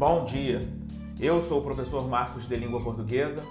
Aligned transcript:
Bom 0.00 0.24
dia, 0.24 0.66
eu 1.20 1.42
sou 1.42 1.60
o 1.60 1.62
professor 1.62 2.08
Marcos 2.08 2.48
de 2.48 2.56
Língua 2.56 2.80
Portuguesa. 2.80 3.44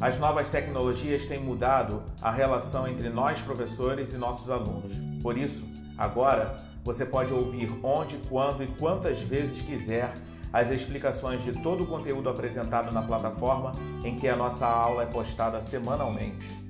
As 0.00 0.18
novas 0.18 0.48
tecnologias 0.48 1.24
têm 1.24 1.38
mudado 1.38 2.02
a 2.20 2.32
relação 2.32 2.88
entre 2.88 3.08
nós, 3.08 3.40
professores, 3.42 4.12
e 4.12 4.16
nossos 4.16 4.50
alunos. 4.50 4.92
Por 5.22 5.38
isso, 5.38 5.64
agora 5.96 6.56
você 6.82 7.06
pode 7.06 7.32
ouvir 7.32 7.70
onde, 7.80 8.16
quando 8.28 8.64
e 8.64 8.66
quantas 8.66 9.20
vezes 9.20 9.62
quiser 9.62 10.14
as 10.52 10.68
explicações 10.68 11.44
de 11.44 11.52
todo 11.62 11.84
o 11.84 11.86
conteúdo 11.86 12.28
apresentado 12.28 12.90
na 12.90 13.02
plataforma 13.02 13.70
em 14.02 14.16
que 14.16 14.26
a 14.26 14.34
nossa 14.34 14.66
aula 14.66 15.04
é 15.04 15.06
postada 15.06 15.60
semanalmente. 15.60 16.67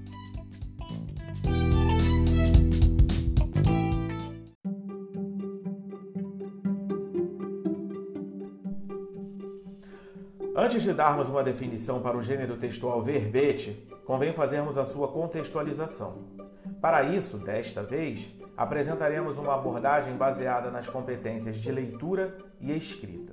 Antes 10.68 10.82
de 10.82 10.92
darmos 10.92 11.30
uma 11.30 11.42
definição 11.42 12.02
para 12.02 12.14
o 12.14 12.22
gênero 12.22 12.54
textual 12.58 13.02
verbete, 13.02 13.88
convém 14.04 14.34
fazermos 14.34 14.76
a 14.76 14.84
sua 14.84 15.08
contextualização. 15.08 16.24
Para 16.78 17.04
isso, 17.04 17.38
desta 17.38 17.82
vez, 17.82 18.28
apresentaremos 18.54 19.38
uma 19.38 19.54
abordagem 19.54 20.12
baseada 20.12 20.70
nas 20.70 20.86
competências 20.86 21.56
de 21.56 21.72
leitura 21.72 22.36
e 22.60 22.76
escrita. 22.76 23.32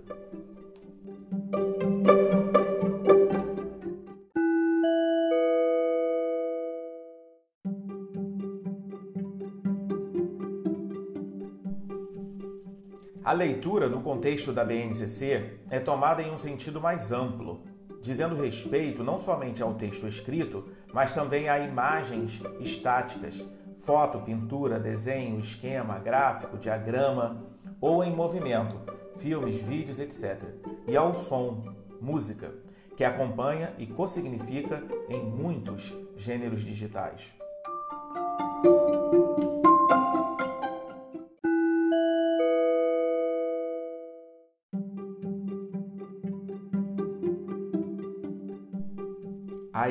A 13.26 13.32
leitura, 13.32 13.90
no 13.90 14.04
contexto 14.04 14.54
da 14.54 14.64
BNCC, 14.64 15.58
é 15.72 15.80
tomada 15.80 16.22
em 16.22 16.32
um 16.32 16.38
sentido 16.38 16.80
mais 16.80 17.12
amplo, 17.12 17.64
dizendo 18.00 18.40
respeito 18.40 19.04
não 19.04 19.18
somente 19.18 19.64
ao 19.64 19.74
texto 19.74 20.08
escrito, 20.08 20.70
mas 20.94 21.12
também 21.12 21.50
a 21.50 21.58
imagens 21.58 22.40
estáticas, 22.60 23.44
foto, 23.80 24.20
pintura, 24.20 24.80
desenho, 24.80 25.40
esquema, 25.40 25.98
gráfico, 25.98 26.56
diagrama 26.60 27.44
ou 27.82 28.04
em 28.04 28.16
movimento, 28.16 28.80
filmes, 29.16 29.58
vídeos, 29.58 30.00
etc. 30.00 30.44
E 30.88 30.96
ao 30.96 31.16
som, 31.16 31.64
música, 32.00 32.54
que 32.96 33.04
acompanha 33.04 33.74
e 33.80 33.88
co-significa 33.88 34.84
em 35.10 35.24
muitos 35.24 35.96
gêneros 36.16 36.62
digitais. 36.62 37.34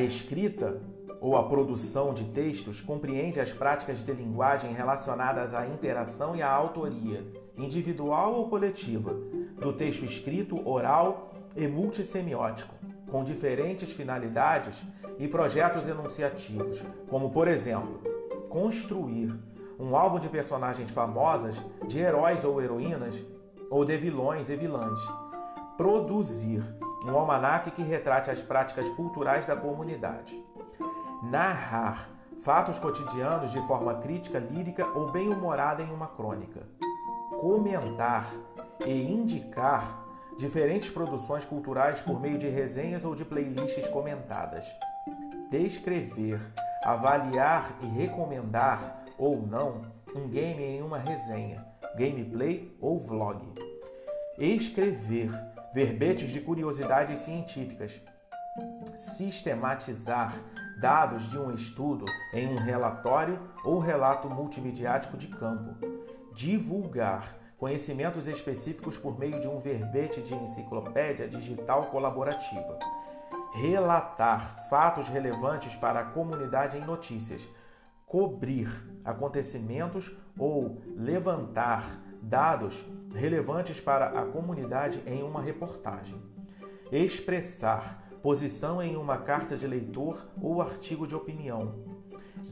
Escrita 0.05 0.81
ou 1.21 1.37
a 1.37 1.49
produção 1.49 2.13
de 2.13 2.25
textos 2.25 2.81
compreende 2.81 3.41
as 3.41 3.51
práticas 3.51 4.03
de 4.03 4.13
linguagem 4.13 4.73
relacionadas 4.73 5.55
à 5.55 5.67
interação 5.67 6.37
e 6.37 6.43
à 6.43 6.51
autoria, 6.51 7.25
individual 7.57 8.35
ou 8.35 8.49
coletiva, 8.49 9.15
do 9.59 9.73
texto 9.73 10.05
escrito, 10.05 10.69
oral 10.69 11.33
e 11.57 11.67
multissemiótico, 11.67 12.75
com 13.11 13.25
diferentes 13.25 13.91
finalidades 13.93 14.85
e 15.19 15.27
projetos 15.27 15.89
enunciativos, 15.89 16.83
como, 17.09 17.31
por 17.31 17.49
exemplo, 17.49 18.03
construir 18.49 19.35
um 19.79 19.97
álbum 19.97 20.19
de 20.19 20.29
personagens 20.29 20.91
famosas, 20.91 21.61
de 21.87 21.99
heróis 21.99 22.45
ou 22.45 22.61
heroínas, 22.61 23.23
ou 23.71 23.85
de 23.85 23.97
vilões 23.97 24.49
e 24.51 24.57
vilãs, 24.57 25.01
produzir 25.77 26.63
um 27.05 27.17
almanaque 27.17 27.71
que 27.71 27.83
retrate 27.83 28.31
as 28.31 28.41
práticas 28.41 28.89
culturais 28.91 29.47
da 29.47 29.55
comunidade. 29.55 30.43
Narrar 31.23 32.09
fatos 32.41 32.79
cotidianos 32.79 33.53
de 33.53 33.61
forma 33.67 33.95
crítica, 33.97 34.39
lírica 34.39 34.87
ou 34.87 35.11
bem-humorada 35.11 35.83
em 35.83 35.93
uma 35.93 36.09
crônica. 36.09 36.67
Comentar 37.41 38.31
e 38.85 39.13
indicar 39.13 40.05
diferentes 40.39 40.91
produções 40.91 41.45
culturais 41.45 42.03
por 42.03 42.21
meio 42.21 42.39
de 42.39 42.49
resenhas 42.49 43.05
ou 43.05 43.15
de 43.15 43.25
playlists 43.25 43.87
comentadas. 43.89 44.67
Descrever, 45.51 46.41
avaliar 46.83 47.77
e 47.83 47.87
recomendar 47.87 49.05
ou 49.19 49.41
não 49.41 49.83
um 50.15 50.29
game 50.29 50.63
em 50.63 50.83
uma 50.83 50.99
resenha, 50.99 51.65
gameplay 51.97 52.77
ou 52.81 52.99
vlog. 52.99 53.55
Escrever 54.39 55.31
verbetes 55.75 56.31
de 56.31 56.41
curiosidades 56.41 57.19
científicas, 57.19 58.01
sistematizar 58.95 60.33
dados 60.81 61.29
de 61.29 61.37
um 61.37 61.51
estudo 61.51 62.05
em 62.33 62.47
um 62.47 62.59
relatório 62.59 63.41
ou 63.65 63.81
relato 63.81 64.31
multimediático 64.31 65.17
de 65.17 65.27
campo, 65.27 65.75
divulgar 66.33 67.37
conhecimentos 67.59 68.29
específicos 68.29 68.97
por 68.97 69.19
meio 69.19 69.41
de 69.41 69.49
um 69.49 69.59
verbete 69.59 70.21
de 70.21 70.33
enciclopédia 70.33 71.27
digital 71.27 71.87
colaborativa, 71.87 72.79
relatar 73.55 74.69
fatos 74.69 75.09
relevantes 75.09 75.75
para 75.75 76.01
a 76.01 76.05
comunidade 76.05 76.77
em 76.77 76.85
notícias, 76.85 77.49
cobrir 78.07 78.69
acontecimentos 79.05 80.17
ou 80.39 80.81
levantar 80.95 82.14
dados 82.25 82.85
relevantes 83.15 83.81
para 83.81 84.07
a 84.07 84.27
comunidade 84.27 85.03
em 85.07 85.23
uma 85.23 85.41
reportagem, 85.41 86.21
expressar 86.91 88.03
posição 88.23 88.83
em 88.83 88.97
uma 88.97 89.19
carta 89.19 89.57
de 89.57 89.67
leitor 89.67 90.27
ou 90.41 90.61
artigo 90.63 91.07
de 91.07 91.15
opinião, 91.15 91.75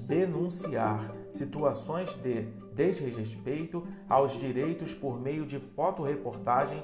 denunciar 0.07 1.13
situações 1.31 2.13
de 2.15 2.43
desrespeito 2.75 3.87
aos 4.09 4.33
direitos 4.33 4.93
por 4.95 5.21
meio 5.21 5.47
de 5.47 5.59
fotoreportagem, 5.59 6.83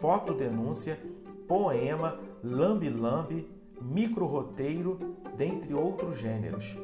fotodenúncia, 0.00 0.98
poema, 1.46 2.18
lambe-lambe, 2.42 3.50
microroteiro, 3.80 5.16
dentre 5.36 5.74
outros 5.74 6.18
gêneros. 6.18 6.76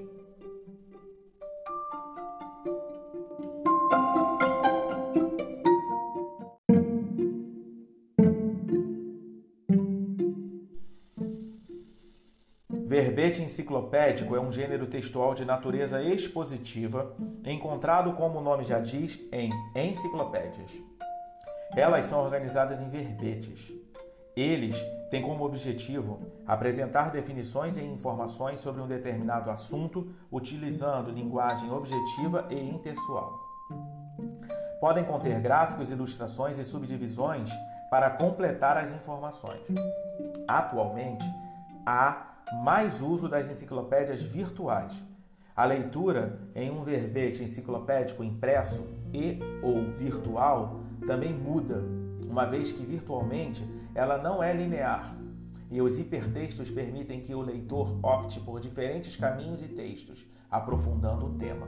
Verbete 13.14 13.42
enciclopédico 13.42 14.34
é 14.34 14.40
um 14.40 14.50
gênero 14.50 14.88
textual 14.88 15.34
de 15.34 15.44
natureza 15.44 16.02
expositiva, 16.02 17.14
encontrado, 17.44 18.12
como 18.14 18.40
o 18.40 18.42
nome 18.42 18.64
já 18.64 18.80
diz, 18.80 19.20
em 19.30 19.52
enciclopédias. 19.72 20.72
Elas 21.76 22.06
são 22.06 22.20
organizadas 22.20 22.80
em 22.80 22.88
verbetes. 22.88 23.72
Eles 24.34 24.76
têm 25.12 25.22
como 25.22 25.44
objetivo 25.44 26.22
apresentar 26.44 27.12
definições 27.12 27.76
e 27.76 27.84
informações 27.84 28.58
sobre 28.58 28.82
um 28.82 28.88
determinado 28.88 29.48
assunto 29.48 30.12
utilizando 30.28 31.12
linguagem 31.12 31.70
objetiva 31.70 32.48
e 32.50 32.58
impessoal. 32.58 33.38
Podem 34.80 35.04
conter 35.04 35.38
gráficos, 35.40 35.88
ilustrações 35.88 36.58
e 36.58 36.64
subdivisões 36.64 37.48
para 37.88 38.10
completar 38.10 38.76
as 38.76 38.90
informações. 38.90 39.62
Atualmente, 40.48 41.24
há 41.86 42.33
mais 42.62 43.00
uso 43.02 43.28
das 43.28 43.48
enciclopédias 43.48 44.22
virtuais. 44.22 45.02
A 45.56 45.64
leitura 45.64 46.40
em 46.54 46.70
um 46.70 46.82
verbete 46.82 47.42
enciclopédico 47.42 48.24
impresso 48.24 48.84
e 49.12 49.38
ou 49.62 49.92
virtual 49.96 50.80
também 51.06 51.32
muda, 51.32 51.82
uma 52.28 52.44
vez 52.44 52.72
que 52.72 52.84
virtualmente 52.84 53.64
ela 53.94 54.18
não 54.18 54.42
é 54.42 54.52
linear. 54.52 55.16
E 55.70 55.80
os 55.80 55.98
hipertextos 55.98 56.70
permitem 56.70 57.20
que 57.20 57.34
o 57.34 57.40
leitor 57.40 57.98
opte 58.02 58.40
por 58.40 58.60
diferentes 58.60 59.16
caminhos 59.16 59.62
e 59.62 59.68
textos, 59.68 60.24
aprofundando 60.50 61.26
o 61.26 61.34
tema. 61.34 61.66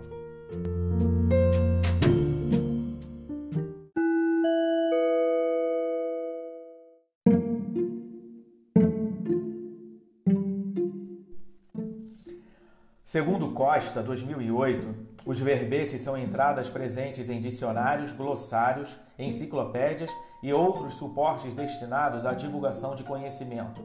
Segundo 13.16 13.52
Costa, 13.52 14.02
2008, 14.02 14.94
os 15.24 15.40
verbetes 15.40 16.02
são 16.02 16.18
entradas 16.18 16.68
presentes 16.68 17.30
em 17.30 17.40
dicionários, 17.40 18.12
glossários, 18.12 18.94
enciclopédias 19.18 20.10
e 20.42 20.52
outros 20.52 20.96
suportes 20.96 21.54
destinados 21.54 22.26
à 22.26 22.34
divulgação 22.34 22.94
de 22.94 23.02
conhecimento, 23.04 23.82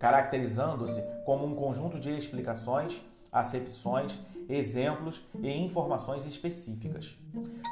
caracterizando-se 0.00 1.00
como 1.24 1.46
um 1.46 1.54
conjunto 1.54 2.00
de 2.00 2.10
explicações, 2.18 3.00
acepções, 3.30 4.18
exemplos 4.48 5.24
e 5.40 5.52
informações 5.52 6.26
específicas. 6.26 7.16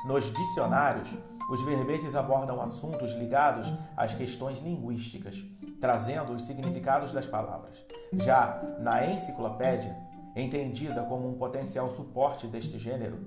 Nos 0.07 0.33
dicionários, 0.33 1.13
os 1.51 1.65
verbetes 1.65 2.15
abordam 2.15 2.63
assuntos 2.63 3.11
ligados 3.15 3.67
às 3.97 4.15
questões 4.15 4.61
linguísticas, 4.61 5.45
trazendo 5.81 6.33
os 6.33 6.43
significados 6.43 7.11
das 7.11 7.27
palavras. 7.27 7.85
Já 8.13 8.63
na 8.79 9.05
enciclopédia, 9.05 10.12
entendida 10.35 11.05
como 11.05 11.29
um 11.29 11.35
potencial 11.35 11.89
suporte 11.89 12.47
deste 12.47 12.79
gênero, 12.79 13.19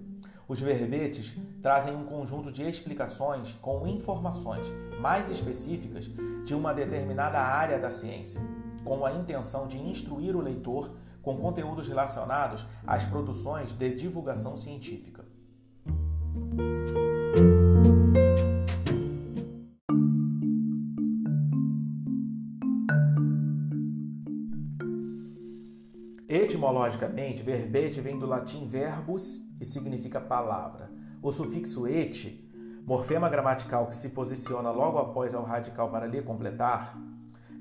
os 0.48 0.60
verbetes 0.60 1.36
trazem 1.62 1.96
um 1.96 2.06
conjunto 2.06 2.52
de 2.52 2.64
explicações 2.64 3.54
com 3.54 3.88
informações 3.88 4.68
mais 5.00 5.30
específicas 5.30 6.06
de 6.46 6.54
uma 6.54 6.74
determinada 6.74 7.40
área 7.40 7.80
da 7.80 7.90
ciência, 7.90 8.40
com 8.84 9.04
a 9.06 9.14
intenção 9.14 9.68
de 9.68 9.80
instruir 9.80 10.36
o 10.36 10.42
leitor 10.42 10.92
com 11.24 11.38
conteúdos 11.38 11.88
relacionados 11.88 12.66
às 12.86 13.04
produções 13.06 13.72
de 13.72 13.96
divulgação 13.96 14.56
científica. 14.56 15.25
Etimologicamente, 26.76 27.42
verbete 27.42 28.02
vem 28.02 28.20
do 28.20 28.26
latim 28.26 28.68
verbus 28.68 29.42
e 29.62 29.66
significa 29.66 30.20
palavra. 30.20 30.92
O 31.22 31.32
sufixo 31.32 31.88
et, 31.88 32.38
morfema 32.86 33.30
gramatical 33.30 33.88
que 33.88 33.96
se 33.96 34.10
posiciona 34.10 34.72
logo 34.72 34.98
após 34.98 35.34
ao 35.34 35.46
radical 35.46 35.90
para 35.90 36.06
lhe 36.06 36.22
completar, 36.22 36.98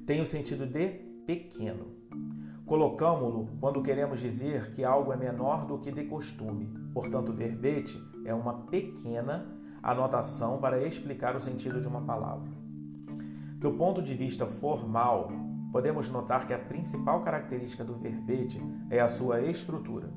tem 0.04 0.20
o 0.20 0.26
sentido 0.26 0.66
de 0.66 0.88
pequeno. 1.24 1.94
Colocamos-lo 2.66 3.50
quando 3.60 3.84
queremos 3.84 4.18
dizer 4.18 4.72
que 4.72 4.84
algo 4.84 5.12
é 5.12 5.16
menor 5.16 5.64
do 5.64 5.78
que 5.78 5.92
de 5.92 6.06
costume. 6.06 6.66
Portanto, 6.92 7.32
verbete 7.32 8.02
é 8.24 8.34
uma 8.34 8.66
pequena 8.66 9.46
anotação 9.80 10.58
para 10.58 10.84
explicar 10.84 11.36
o 11.36 11.40
sentido 11.40 11.80
de 11.80 11.86
uma 11.86 12.00
palavra. 12.00 12.50
Do 13.58 13.74
ponto 13.74 14.02
de 14.02 14.12
vista 14.12 14.44
formal, 14.44 15.30
podemos 15.74 16.08
notar 16.08 16.46
que 16.46 16.54
a 16.54 16.58
principal 16.58 17.22
característica 17.22 17.82
do 17.82 17.96
verbete 17.96 18.62
é 18.88 19.00
a 19.00 19.08
sua 19.08 19.40
estrutura. 19.40 20.08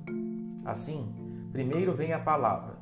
Assim, 0.64 1.12
primeiro 1.52 1.96
vem 1.96 2.14
a 2.14 2.20
palavra, 2.20 2.78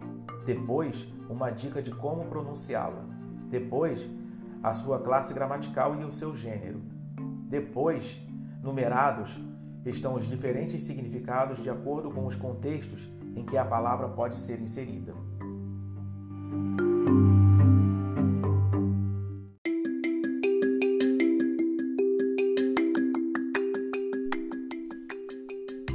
depois 0.45 1.07
uma 1.29 1.51
dica 1.51 1.81
de 1.81 1.91
como 1.91 2.25
pronunciá-la, 2.25 3.05
depois 3.49 4.05
a 4.61 4.73
sua 4.73 4.99
classe 4.99 5.33
gramatical 5.33 5.95
e 6.01 6.03
o 6.03 6.11
seu 6.11 6.35
gênero, 6.35 6.81
depois, 7.47 8.21
numerados, 8.61 9.39
estão 9.85 10.13
os 10.15 10.27
diferentes 10.27 10.83
significados 10.83 11.63
de 11.63 11.69
acordo 11.69 12.11
com 12.11 12.25
os 12.25 12.35
contextos 12.35 13.09
em 13.37 13.45
que 13.45 13.55
a 13.55 13.63
palavra 13.63 14.09
pode 14.09 14.35
ser 14.35 14.59
inserida. 14.59 15.15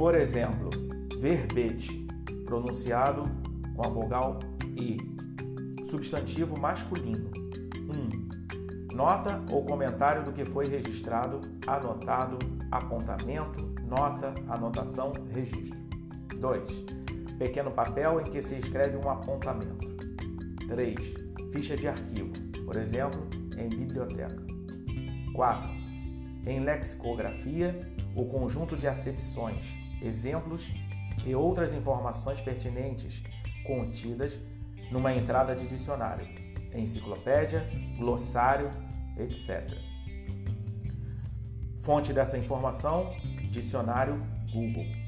Por 0.01 0.15
exemplo, 0.15 0.71
verbete, 1.19 2.07
pronunciado 2.43 3.21
com 3.75 3.85
a 3.85 3.87
vogal 3.87 4.39
E. 4.75 4.97
Substantivo 5.85 6.59
masculino. 6.59 7.29
1. 7.77 7.91
Um, 7.91 8.95
nota 8.95 9.39
ou 9.51 9.63
comentário 9.63 10.23
do 10.23 10.33
que 10.33 10.43
foi 10.43 10.65
registrado, 10.65 11.41
anotado, 11.67 12.39
apontamento, 12.71 13.75
nota, 13.85 14.33
anotação, 14.49 15.11
registro. 15.29 15.77
2. 16.35 16.83
Pequeno 17.37 17.69
papel 17.69 18.21
em 18.21 18.23
que 18.23 18.41
se 18.41 18.55
escreve 18.55 18.97
um 18.97 19.07
apontamento. 19.07 19.87
3. 20.67 20.95
Ficha 21.51 21.75
de 21.75 21.87
arquivo, 21.87 22.33
por 22.65 22.75
exemplo, 22.75 23.21
em 23.55 23.69
biblioteca. 23.69 24.43
4. 25.35 25.69
Em 26.47 26.59
lexicografia, 26.59 27.79
o 28.15 28.25
conjunto 28.25 28.75
de 28.75 28.87
acepções, 28.87 29.90
exemplos 30.01 30.71
e 31.25 31.35
outras 31.35 31.73
informações 31.73 32.41
pertinentes 32.41 33.23
contidas 33.65 34.39
numa 34.91 35.13
entrada 35.13 35.55
de 35.55 35.67
dicionário, 35.67 36.27
enciclopédia, 36.73 37.69
glossário, 37.97 38.69
etc. 39.17 39.71
Fonte 41.81 42.13
dessa 42.13 42.37
informação: 42.37 43.13
Dicionário 43.49 44.21
Google. 44.51 45.00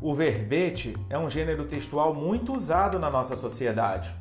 O 0.00 0.14
verbete 0.14 0.96
é 1.08 1.18
um 1.18 1.28
gênero 1.28 1.66
textual 1.66 2.14
muito 2.14 2.54
usado 2.54 2.98
na 2.98 3.10
nossa 3.10 3.36
sociedade, 3.36 4.14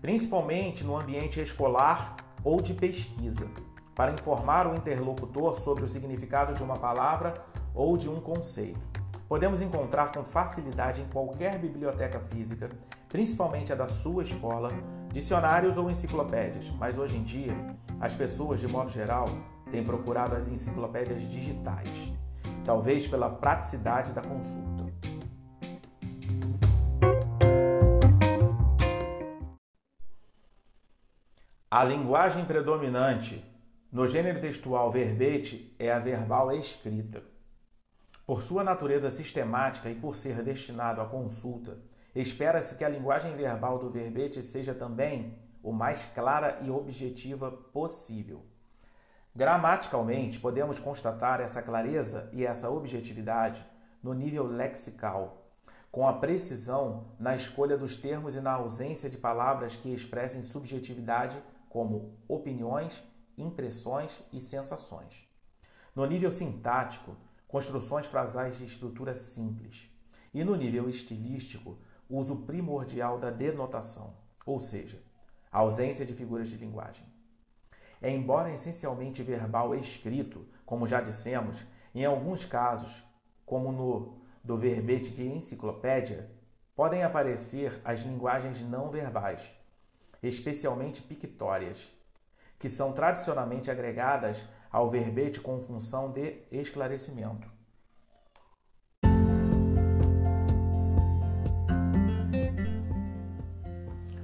principalmente 0.00 0.82
no 0.82 0.98
ambiente 0.98 1.40
escolar 1.40 2.16
ou 2.42 2.62
de 2.62 2.72
pesquisa, 2.72 3.46
para 3.94 4.12
informar 4.12 4.66
o 4.66 4.74
interlocutor 4.74 5.56
sobre 5.56 5.84
o 5.84 5.88
significado 5.88 6.54
de 6.54 6.62
uma 6.62 6.76
palavra 6.76 7.44
ou 7.74 7.96
de 7.96 8.08
um 8.08 8.20
conceito 8.20 8.98
podemos 9.28 9.60
encontrar 9.60 10.10
com 10.10 10.24
facilidade 10.24 11.02
em 11.02 11.06
qualquer 11.06 11.58
biblioteca 11.58 12.18
física, 12.18 12.70
principalmente 13.08 13.72
a 13.72 13.76
da 13.76 13.86
sua 13.86 14.22
escola, 14.22 14.70
dicionários 15.12 15.76
ou 15.76 15.90
enciclopédias, 15.90 16.70
mas 16.78 16.98
hoje 16.98 17.16
em 17.16 17.22
dia 17.22 17.54
as 18.00 18.14
pessoas, 18.14 18.58
de 18.58 18.66
modo 18.66 18.90
geral, 18.90 19.26
têm 19.70 19.84
procurado 19.84 20.34
as 20.34 20.48
enciclopédias 20.48 21.22
digitais, 21.22 22.12
talvez 22.64 23.06
pela 23.06 23.28
praticidade 23.28 24.12
da 24.12 24.22
consulta. 24.22 24.77
A 31.70 31.84
linguagem 31.84 32.46
predominante 32.46 33.44
no 33.92 34.06
gênero 34.06 34.40
textual 34.40 34.90
verbete 34.90 35.76
é 35.78 35.92
a 35.92 35.98
verbal 35.98 36.50
escrita. 36.50 37.22
Por 38.26 38.40
sua 38.40 38.64
natureza 38.64 39.10
sistemática 39.10 39.90
e 39.90 39.94
por 39.94 40.16
ser 40.16 40.42
destinado 40.42 41.02
à 41.02 41.04
consulta, 41.04 41.76
espera-se 42.14 42.74
que 42.74 42.84
a 42.84 42.88
linguagem 42.88 43.36
verbal 43.36 43.78
do 43.78 43.90
verbete 43.90 44.42
seja 44.42 44.72
também 44.72 45.38
o 45.62 45.70
mais 45.70 46.06
clara 46.06 46.58
e 46.62 46.70
objetiva 46.70 47.52
possível. 47.52 48.46
Gramaticalmente, 49.36 50.40
podemos 50.40 50.78
constatar 50.78 51.38
essa 51.38 51.60
clareza 51.60 52.30
e 52.32 52.46
essa 52.46 52.70
objetividade 52.70 53.62
no 54.02 54.14
nível 54.14 54.46
lexical, 54.46 55.52
com 55.92 56.08
a 56.08 56.14
precisão 56.14 57.08
na 57.20 57.36
escolha 57.36 57.76
dos 57.76 57.94
termos 57.94 58.34
e 58.34 58.40
na 58.40 58.52
ausência 58.52 59.10
de 59.10 59.18
palavras 59.18 59.76
que 59.76 59.92
expressem 59.92 60.40
subjetividade, 60.40 61.38
como 61.68 62.18
opiniões, 62.26 63.02
impressões 63.36 64.22
e 64.32 64.40
sensações. 64.40 65.28
No 65.94 66.06
nível 66.06 66.30
sintático, 66.30 67.16
construções 67.46 68.06
frasais 68.06 68.58
de 68.58 68.64
estrutura 68.64 69.14
simples. 69.14 69.90
E 70.32 70.44
no 70.44 70.54
nível 70.54 70.88
estilístico, 70.88 71.78
uso 72.08 72.44
primordial 72.44 73.18
da 73.18 73.30
denotação, 73.30 74.14
ou 74.46 74.58
seja, 74.58 75.02
a 75.50 75.58
ausência 75.58 76.04
de 76.04 76.14
figuras 76.14 76.48
de 76.48 76.56
linguagem. 76.56 77.06
É, 78.00 78.10
embora 78.10 78.52
essencialmente 78.52 79.22
verbal 79.22 79.74
escrito, 79.74 80.46
como 80.64 80.86
já 80.86 81.00
dissemos, 81.00 81.64
em 81.94 82.04
alguns 82.04 82.44
casos, 82.44 83.04
como 83.44 83.72
no 83.72 84.18
do 84.44 84.56
verbete 84.56 85.12
de 85.12 85.26
enciclopédia, 85.26 86.30
podem 86.76 87.02
aparecer 87.02 87.80
as 87.84 88.02
linguagens 88.02 88.62
não 88.62 88.88
verbais, 88.88 89.52
especialmente 90.22 91.02
pictórias, 91.02 91.90
que 92.58 92.68
são 92.68 92.92
tradicionalmente 92.92 93.70
agregadas 93.70 94.44
ao 94.70 94.90
verbete 94.90 95.40
com 95.40 95.60
função 95.60 96.10
de 96.10 96.42
esclarecimento. 96.50 97.48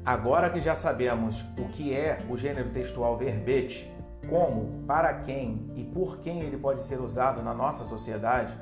Agora 0.05 0.51
que 0.51 0.61
já 0.61 0.75
sabemos 0.75 1.43
o 1.59 1.67
que 1.71 1.95
é 1.95 2.19
o 2.29 2.37
gênero 2.37 2.69
textual 2.69 3.17
verbete, 3.17 3.91
como, 4.29 4.85
para 4.87 5.15
quem 5.21 5.71
e 5.75 5.85
por 5.85 6.21
quem 6.21 6.41
ele 6.41 6.59
pode 6.59 6.83
ser 6.83 7.01
usado 7.01 7.43
na 7.43 7.55
nossa 7.55 7.85
sociedade, 7.85 8.55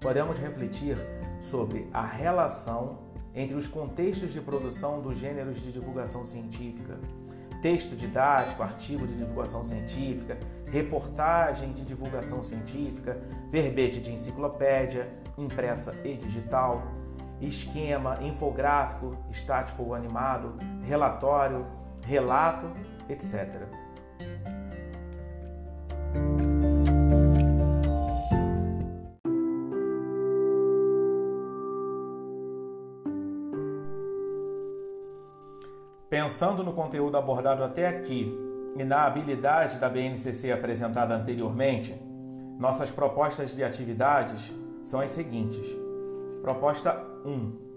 podemos 0.00 0.38
refletir 0.38 0.96
sobre 1.40 1.88
a 1.92 2.04
relação 2.04 3.07
entre 3.38 3.54
os 3.54 3.68
contextos 3.68 4.32
de 4.32 4.40
produção 4.40 5.00
dos 5.00 5.16
gêneros 5.16 5.62
de 5.62 5.70
divulgação 5.70 6.24
científica, 6.24 6.98
texto 7.62 7.94
didático, 7.94 8.64
artigo 8.64 9.06
de 9.06 9.14
divulgação 9.14 9.64
científica, 9.64 10.36
reportagem 10.66 11.72
de 11.72 11.84
divulgação 11.84 12.42
científica, 12.42 13.16
verbete 13.48 14.00
de 14.00 14.10
enciclopédia, 14.10 15.08
impressa 15.36 15.94
e 16.04 16.16
digital, 16.16 16.82
esquema, 17.40 18.18
infográfico, 18.22 19.16
estático 19.30 19.84
ou 19.84 19.94
animado, 19.94 20.56
relatório, 20.82 21.64
relato, 22.04 22.68
etc. 23.08 23.68
Pensando 36.10 36.64
no 36.64 36.72
conteúdo 36.72 37.18
abordado 37.18 37.62
até 37.62 37.86
aqui 37.86 38.34
e 38.74 38.82
na 38.82 39.04
habilidade 39.04 39.78
da 39.78 39.90
BNCC 39.90 40.50
apresentada 40.50 41.14
anteriormente, 41.14 41.94
nossas 42.58 42.90
propostas 42.90 43.54
de 43.54 43.62
atividades 43.62 44.50
são 44.82 45.00
as 45.00 45.10
seguintes. 45.10 45.66
Proposta 46.40 47.04
1. 47.26 47.68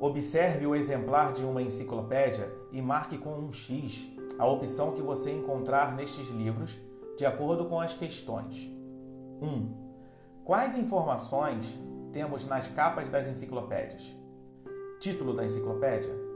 Observe 0.00 0.66
o 0.66 0.74
exemplar 0.74 1.34
de 1.34 1.44
uma 1.44 1.60
enciclopédia 1.60 2.50
e 2.72 2.80
marque 2.80 3.18
com 3.18 3.38
um 3.38 3.52
X 3.52 4.08
a 4.38 4.46
opção 4.46 4.92
que 4.92 5.02
você 5.02 5.30
encontrar 5.30 5.94
nestes 5.94 6.28
livros, 6.28 6.78
de 7.18 7.26
acordo 7.26 7.66
com 7.66 7.78
as 7.80 7.92
questões. 7.92 8.66
1. 9.42 9.88
Quais 10.42 10.78
informações 10.78 11.78
temos 12.12 12.46
nas 12.46 12.66
capas 12.68 13.10
das 13.10 13.28
enciclopédias? 13.28 14.16
Título 15.00 15.34
da 15.34 15.44
enciclopédia, 15.44 16.27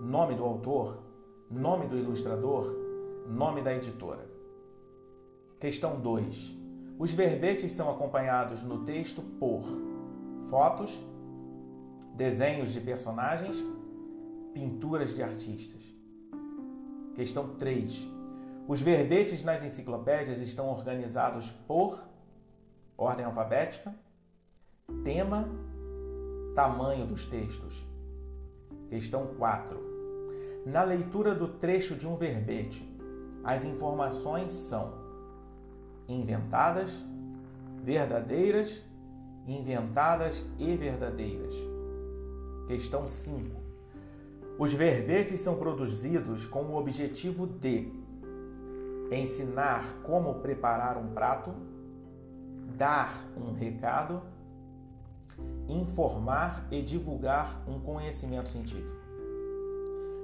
nome 0.00 0.34
do 0.34 0.44
autor, 0.44 1.02
nome 1.50 1.86
do 1.86 1.96
ilustrador, 1.96 2.74
nome 3.26 3.62
da 3.62 3.74
editora. 3.74 4.26
Questão 5.58 6.00
2. 6.00 6.56
Os 6.98 7.10
verbetes 7.10 7.72
são 7.72 7.90
acompanhados 7.90 8.62
no 8.62 8.84
texto 8.84 9.22
por 9.38 9.62
fotos, 10.48 11.04
desenhos 12.14 12.72
de 12.72 12.80
personagens, 12.80 13.64
pinturas 14.52 15.14
de 15.14 15.22
artistas. 15.22 15.82
Questão 17.14 17.56
3. 17.56 18.08
Os 18.68 18.80
verbetes 18.80 19.42
nas 19.42 19.62
enciclopédias 19.62 20.38
estão 20.38 20.68
organizados 20.68 21.50
por 21.50 21.98
ordem 22.96 23.24
alfabética, 23.24 23.94
tema, 25.02 25.48
tamanho 26.54 27.06
dos 27.06 27.26
textos. 27.26 27.84
Questão 28.88 29.34
4. 29.38 29.87
Na 30.68 30.82
leitura 30.82 31.34
do 31.34 31.48
trecho 31.48 31.96
de 31.96 32.06
um 32.06 32.14
verbete, 32.14 32.86
as 33.42 33.64
informações 33.64 34.52
são 34.52 34.92
inventadas, 36.06 37.02
verdadeiras, 37.82 38.82
inventadas 39.46 40.44
e 40.58 40.76
verdadeiras. 40.76 41.54
Questão 42.66 43.06
5. 43.06 43.56
Os 44.58 44.70
verbetes 44.70 45.40
são 45.40 45.56
produzidos 45.56 46.44
com 46.44 46.64
o 46.64 46.76
objetivo 46.76 47.46
de 47.46 47.90
ensinar 49.10 50.02
como 50.02 50.34
preparar 50.40 50.98
um 50.98 51.14
prato, 51.14 51.50
dar 52.76 53.26
um 53.38 53.54
recado, 53.54 54.20
informar 55.66 56.68
e 56.70 56.82
divulgar 56.82 57.64
um 57.66 57.80
conhecimento 57.80 58.50
científico. 58.50 58.97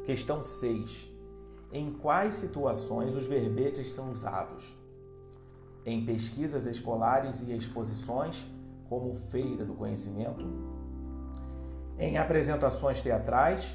Questão 0.05 0.43
6. 0.43 1.09
Em 1.73 1.91
quais 1.91 2.35
situações 2.35 3.17
os 3.17 3.25
verbetes 3.25 3.91
são 3.91 4.11
usados? 4.11 4.77
Em 5.87 6.05
pesquisas 6.05 6.67
escolares 6.67 7.41
e 7.41 7.53
exposições, 7.53 8.47
como 8.87 9.17
Feira 9.17 9.65
do 9.65 9.73
Conhecimento, 9.73 10.45
em 11.99 12.19
apresentações 12.19 13.01
teatrais, 13.01 13.75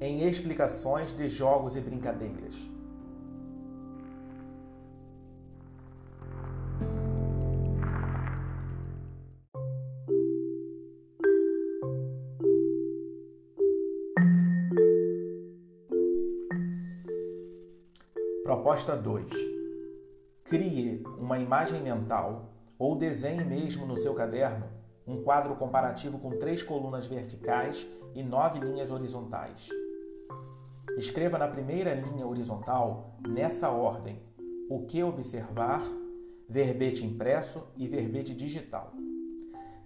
em 0.00 0.26
explicações 0.26 1.12
de 1.12 1.28
jogos 1.28 1.76
e 1.76 1.80
brincadeiras. 1.80 2.73
Proposta 18.74 18.96
2. 18.96 19.30
Crie 20.42 21.00
uma 21.16 21.38
imagem 21.38 21.80
mental 21.80 22.50
ou 22.76 22.96
desenhe 22.96 23.44
mesmo 23.44 23.86
no 23.86 23.96
seu 23.96 24.14
caderno 24.14 24.66
um 25.06 25.22
quadro 25.22 25.54
comparativo 25.54 26.18
com 26.18 26.36
três 26.40 26.60
colunas 26.60 27.06
verticais 27.06 27.86
e 28.16 28.22
nove 28.24 28.58
linhas 28.58 28.90
horizontais. 28.90 29.68
Escreva 30.98 31.38
na 31.38 31.46
primeira 31.46 31.94
linha 31.94 32.26
horizontal, 32.26 33.16
nessa 33.24 33.70
ordem, 33.70 34.20
o 34.68 34.84
que 34.84 35.04
observar, 35.04 35.80
verbete 36.48 37.06
impresso 37.06 37.68
e 37.76 37.86
verbete 37.86 38.34
digital. 38.34 38.92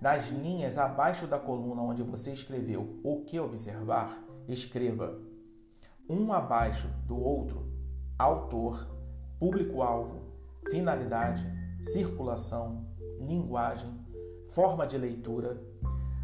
Nas 0.01 0.31
linhas 0.31 0.79
abaixo 0.79 1.27
da 1.27 1.39
coluna 1.39 1.83
onde 1.83 2.03
você 2.03 2.33
escreveu 2.33 2.99
o 3.05 3.23
que 3.27 3.39
observar, 3.39 4.25
escreva 4.49 5.21
um 6.09 6.33
abaixo 6.33 6.89
do 7.07 7.23
outro, 7.23 7.68
autor, 8.19 8.85
público-alvo, 9.39 10.21
finalidade, 10.69 11.47
circulação, 11.85 12.85
linguagem, 13.21 13.95
forma 14.49 14.85
de 14.87 14.99
leitura, 14.99 15.63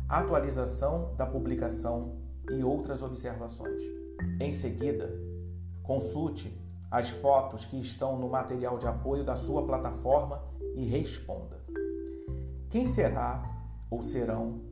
atualização 0.08 1.14
da 1.16 1.24
publicação 1.24 2.18
e 2.50 2.64
outras 2.64 3.00
observações. 3.00 3.80
Em 4.40 4.50
seguida, 4.50 5.08
consulte 5.84 6.60
as 6.90 7.10
fotos 7.10 7.64
que 7.64 7.80
estão 7.80 8.18
no 8.18 8.28
material 8.28 8.76
de 8.76 8.88
apoio 8.88 9.24
da 9.24 9.36
sua 9.36 9.64
plataforma 9.64 10.42
e 10.74 10.84
responda. 10.84 11.64
Quem 12.70 12.86
será 12.86 13.40
ou 13.88 14.02
serão 14.02 14.62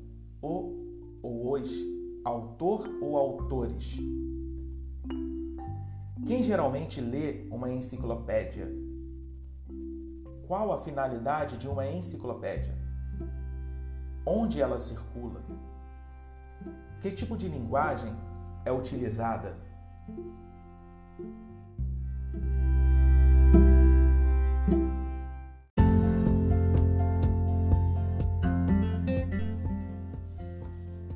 o 0.42 0.82
ou 1.22 1.52
os 1.52 1.70
autor 2.24 2.88
ou 3.00 3.16
autores? 3.16 3.96
Quem 6.26 6.42
geralmente 6.42 7.00
lê 7.00 7.46
uma 7.50 7.70
enciclopédia? 7.70 8.68
Qual 10.46 10.72
a 10.72 10.78
finalidade 10.78 11.58
de 11.58 11.68
uma 11.68 11.86
enciclopédia? 11.86 12.82
onde 14.24 14.60
ela 14.60 14.78
circula, 14.78 15.42
que 17.00 17.10
tipo 17.10 17.36
de 17.36 17.48
linguagem 17.48 18.14
é 18.64 18.72
utilizada. 18.72 19.56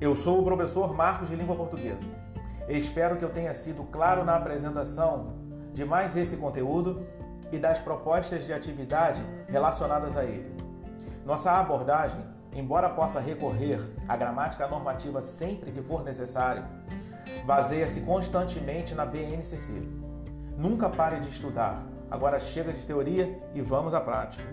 Eu 0.00 0.14
sou 0.14 0.40
o 0.40 0.44
professor 0.44 0.94
Marcos 0.94 1.28
de 1.28 1.36
Língua 1.36 1.56
Portuguesa. 1.56 2.06
Espero 2.68 3.16
que 3.16 3.25
eu 3.25 3.30
tenha 3.30 3.54
sido 3.54 3.85
claro 3.85 4.25
na 4.25 4.37
apresentação 4.37 5.35
de 5.73 5.85
mais 5.85 6.16
esse 6.16 6.37
conteúdo 6.37 7.06
e 7.52 7.58
das 7.58 7.78
propostas 7.78 8.44
de 8.44 8.52
atividade 8.52 9.23
relacionadas 9.49 10.16
a 10.16 10.25
ele. 10.25 10.54
Nossa 11.25 11.52
abordagem 11.52 12.37
embora 12.56 12.88
possa 12.88 13.20
recorrer 13.20 13.78
à 14.08 14.16
gramática 14.16 14.66
normativa 14.66 15.20
sempre 15.20 15.70
que 15.70 15.82
for 15.82 16.02
necessário, 16.02 16.64
baseia-se 17.44 18.00
constantemente 18.00 18.94
na 18.94 19.04
BNCC. 19.04 19.73
Nunca 20.56 20.88
pare 20.88 21.20
de 21.20 21.28
estudar. 21.28 21.85
Agora 22.11 22.38
chega 22.38 22.73
de 22.73 22.87
teoria 22.87 23.38
e 23.54 23.61
vamos 23.61 23.92
à 23.92 24.00
prática. 24.00 24.44